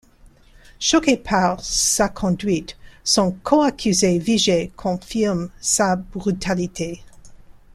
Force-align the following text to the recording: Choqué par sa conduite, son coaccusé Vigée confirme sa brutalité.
Choqué 0.79 1.15
par 1.15 1.63
sa 1.63 2.09
conduite, 2.09 2.75
son 3.03 3.33
coaccusé 3.43 4.17
Vigée 4.17 4.71
confirme 4.75 5.51
sa 5.61 5.95
brutalité. 5.95 7.03